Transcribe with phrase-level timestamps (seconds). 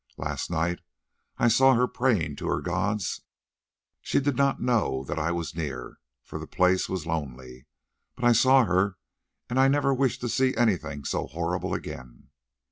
[0.17, 0.79] Last night
[1.37, 3.21] I saw her praying to her gods;
[4.01, 7.67] she did not know that I was near, for the place was lonely,
[8.15, 8.97] but I saw her
[9.47, 12.29] and I never wish to see anything so horrible again.